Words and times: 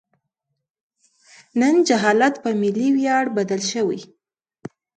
نن 1.59 1.75
جهالت 1.87 2.35
په 2.43 2.49
ملي 2.61 2.87
ویاړ 2.97 3.25
بدل 3.37 3.61
شوی. 3.71 3.99